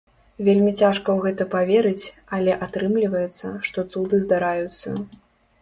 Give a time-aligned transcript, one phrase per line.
[0.45, 2.05] Вельмі цяжка ў гэта паверыць,
[2.37, 4.89] але атрымліваецца, што цуды здараюцца!!!